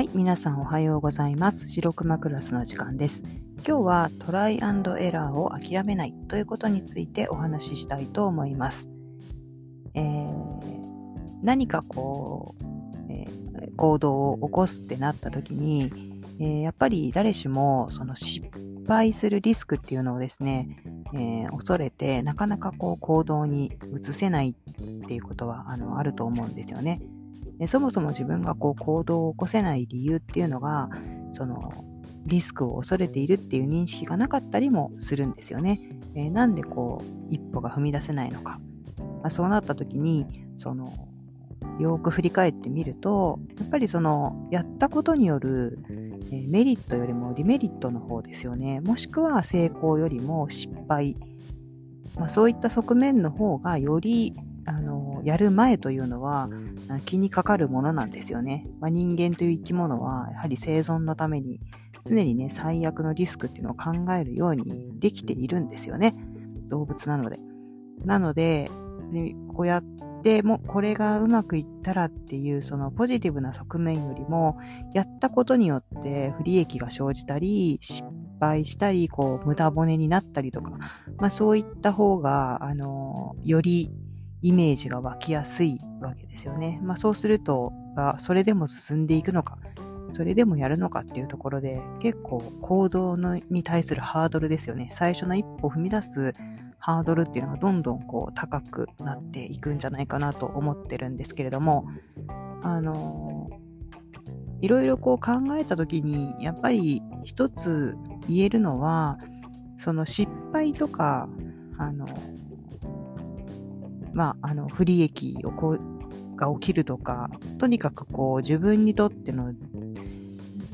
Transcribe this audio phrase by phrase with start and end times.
[0.00, 1.68] はい、皆さんおはようございます。
[1.68, 3.22] 白熊クラスの時間です。
[3.68, 8.90] 今日はトライアンドエラーを諦めないということについてお話ししたいと思います。
[9.92, 10.32] えー、
[11.42, 12.64] 何かこう、
[13.10, 15.92] えー、行動を起こすってなった時に、
[16.40, 18.48] えー、やっぱり誰しもその失
[18.88, 20.82] 敗するリスクっていうのをですね、
[21.12, 27.02] え恐れてなかなかこう行動に移せないっていうことはあのあると思うんですよね。
[27.60, 30.88] でそもそも自分がこう行動を起こせない理由っていうのが、
[31.30, 31.84] その
[32.24, 35.78] リスクを恐れているっていう認識がなかったりもするんですよね。
[36.14, 38.60] えー、なんでこう一歩が踏み出せないのか。
[38.98, 40.92] まあ、そうなった時に、その
[41.78, 45.78] よく振り返ってみると、やっぱりそのやったことによる
[46.32, 48.80] えメリットよりもデメリットの方ですよね。
[48.80, 51.14] もしくは成功よりも失敗。
[52.16, 54.34] まあ、そういった側面の方がより
[54.66, 56.48] あの、やる前というのは
[57.04, 58.66] 気にかかるものなんですよね。
[58.80, 61.60] まあ、人間という生き物はやはり生存のために
[62.04, 66.14] 常にね、最悪のリスクっていうのを考えるようにできているんですよね。
[66.68, 67.38] 動物なので。
[68.04, 68.70] なので、
[69.54, 69.82] こうやっ
[70.22, 74.58] てもこれがうまくいったらっていうそのポジティブな側面よりも
[74.94, 78.04] やったことによって不利益が生じたり失
[78.40, 80.72] 敗したりこう無駄骨になったりとか、
[81.18, 83.90] まあそういった方があのより
[84.42, 86.80] イメージが湧きやすいわけですよね。
[86.82, 89.58] まあそうすると、あそれでも進んでいくのか、
[90.12, 94.88] それでもやるのかっていうところで、結構行動のに対するハードルですよね。
[94.90, 96.34] 最初の一歩を踏み出す
[96.78, 101.86] ハードルっていうのがどんどんこう高くなっていくんじゃないかなと思ってるんですけれども、
[102.62, 103.50] あの
[104.60, 107.96] いろいろこう考えた時に、やっぱり一つ
[108.28, 109.18] 言えるのは、
[109.76, 111.28] その失敗とか、
[111.78, 112.06] あの、
[114.12, 119.52] まあ、あの、不利益をこう、が起きるとか、とにかくこう、自分にとっての、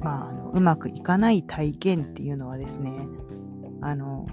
[0.00, 2.92] まあ、あのうまくいかない体験っていうのはですね、
[3.80, 4.26] あの、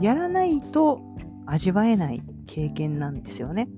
[0.00, 1.00] やらないと
[1.46, 3.68] 味わえない経験なんですよね。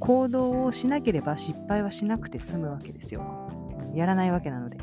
[0.00, 3.48] 行動をしなければ失敗はしなくて済むわけですよ。
[3.94, 4.78] やらないわけなので。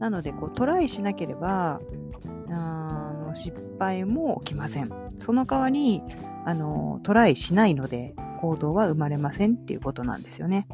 [0.00, 1.80] なので、こう、トライしなければ、
[2.48, 4.90] あの失敗も起きません。
[5.18, 6.02] その代わり、
[6.44, 10.66] あの、トライしないので行動は生まれませんっていうことなんですよね。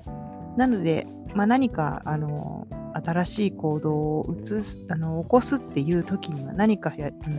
[0.57, 6.91] なので、まあ、何か、あの、新しい行動を移す、あの、起こすっていう時には、何か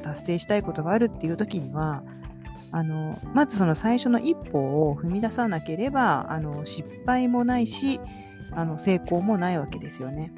[0.04, 2.04] 達成したいことがあるっていう時には、
[2.72, 8.00] あの、まずその最初の一歩を踏み出さなければ、あの、失敗もないし、
[8.52, 10.32] あの、成功もないわけですよね。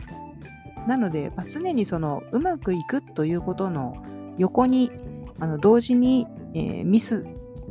[0.88, 3.98] なので、まあ、常にその、うまくいくということの
[4.38, 4.92] 横に、
[5.40, 7.26] あの、同時に、えー、ミス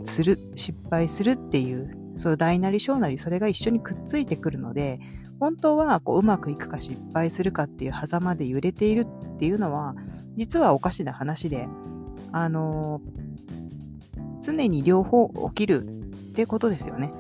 [0.04, 4.98] する、失敗するっていう、そう大なり小なりそれが一緒にくっついてくるので、
[5.40, 9.94] 本当はこううまくいくか失敗するかっていう狭間で揺れているっていうのは、
[10.34, 11.68] 実はおかしな話で、
[12.32, 13.00] あの、
[14.42, 15.86] 常に両方起きるっ
[16.34, 17.12] てことですよね。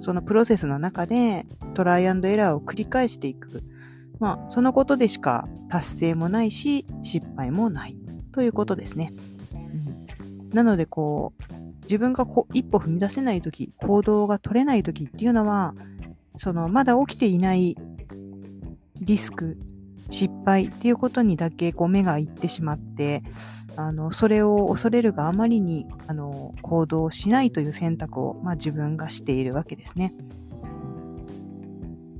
[0.00, 3.62] そのプロセスの中でトライアンドエラーを繰り返していく。
[4.18, 7.96] まあ、そのことでしか達成もないし、失敗もない
[8.32, 9.12] ということですね。
[9.52, 11.45] うん、なので、こう、
[11.86, 15.74] 自分がこ一歩踏み出せないとき、行動が取れないときっていうのは、
[16.36, 17.76] そのまだ起きていない
[19.00, 19.58] リスク、
[20.10, 23.22] 失敗っていうことにだけこう目がいってしまって、
[23.76, 30.14] あの、それを恐れるがあまりに、あの、行動しないという選択を、まあ自分がしているわけですね。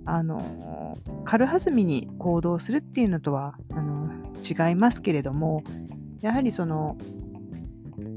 [0.05, 4.11] あの、軽はずみに行動するっていうのとは、あの、
[4.43, 5.65] 違いますけれども、
[6.21, 6.97] やはりその、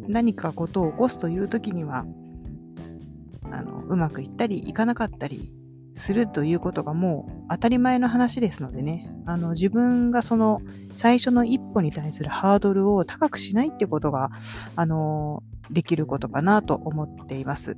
[0.09, 2.05] 何かことを起こすという時には
[3.51, 5.53] あのうまくいったりいかなかったり
[5.93, 10.61] するということがもう当たり前の話ですのでねあの自分がその
[10.95, 14.29] 最初の一歩に対するハードルを高くしないってことが
[14.75, 17.77] あのできることかなと思っています。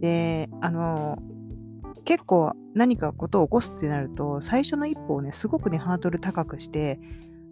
[0.00, 1.18] であの
[2.04, 6.98] 結構何かことを起こすってなると最初の一歩をねすごくねハードル高くして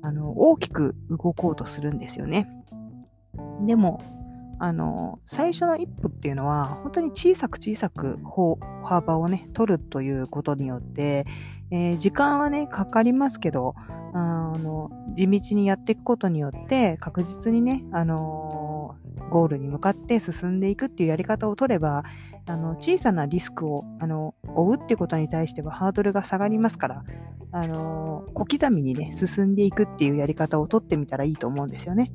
[0.02, 2.48] あの大きく動こうとするんですよね。
[3.66, 4.00] でも、
[4.58, 8.18] あの、最初の一歩っていうのは、本当に小さく小さく
[8.84, 11.24] 幅をね、取るということによって、
[11.70, 13.74] えー、時間はね、かかりますけど、
[14.12, 18.96] あの、地道にやっていくことによって、確実にね、あの
[19.30, 22.02] ゴールに向かって進んでいくっていうやり方を取れば、
[22.46, 27.04] あの、小さなリスクを、あの、追うってことに対してはハードルが下がりますから、
[27.52, 32.10] あの、小刻みにね、進んでいくっていうやり方を取ってみたらいいと思うんですよね。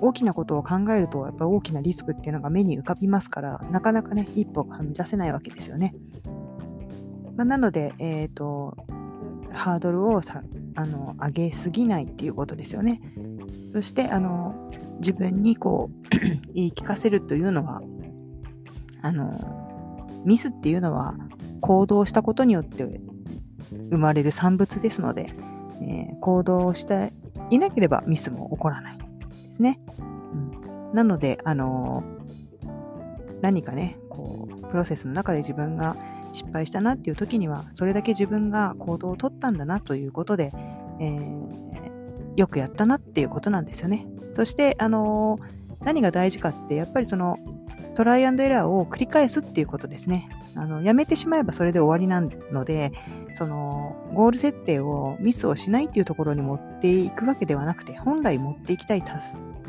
[0.00, 5.94] 大きなことを考えると、やっぱ大きなリスクっていうのが目に浮かびますから、なかなかね、一歩が踏み出せないわけですよね。
[7.36, 8.76] まあ、なので、えっ、ー、と、
[9.52, 10.42] ハードルをさ
[10.76, 13.00] あの上げすぎないっていうことですよね。
[13.72, 16.08] そして、あの、自分にこう
[16.54, 17.82] 言い聞かせるというのは、
[19.02, 21.14] あの、ミスっていうのは
[21.60, 22.84] 行動したことによって
[23.90, 25.32] 生まれる産物ですので、
[25.80, 27.12] えー、行動して
[27.50, 28.98] いなければミスも起こらない
[29.50, 29.80] ですね。
[30.32, 32.02] うん、なので、あの
[33.42, 35.96] 何かね、こう、プロセスの中で自分が
[36.32, 40.52] 失敗したなっていう時には、それだけ自分が行動をとったんだなということで、
[41.00, 41.18] え、
[42.36, 44.06] よくやったなっていうことなんですよね。
[44.32, 45.38] そして、あの
[45.80, 47.38] 何が大事かって、やっぱりその、
[48.00, 50.30] トライアンドエラーを繰り返すっていうことですね。
[50.54, 52.92] あの、やめてしまえばそれで終わりなので、
[53.34, 59.02] その、ゴール設定をミスをしないっていうところに持っていくわけではなくて、本来持っていきたい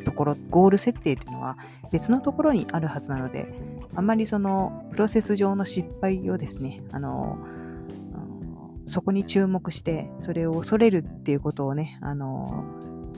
[0.05, 1.57] ところ、ゴール設定っていうのは
[1.91, 3.53] 別のところにあるはずなので、
[3.95, 7.37] あんまりその、プロセス上の失敗をですね、あの、
[8.85, 12.63] そこに注目して、それを恐れるっていうことをね、あの、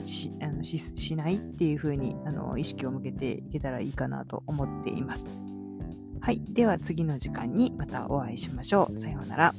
[0.04, 5.30] しあのししないっていう風にあの意識を向けていけたらいいかなと思っています。
[6.20, 6.40] はい。
[6.48, 8.96] では次の時間にまたお会いしましょう。
[8.96, 9.54] さようなら。